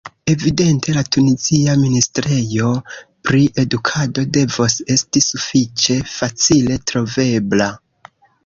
Evidente 0.33 0.93
la 0.93 1.01
Tunizia 1.15 1.75
ministrejo 1.81 2.71
pri 3.29 3.43
edukado 3.65 4.25
devos 4.39 4.79
esti 4.97 5.25
sufiĉe 5.29 5.99
facile 6.17 6.83
trovebla. 6.93 7.73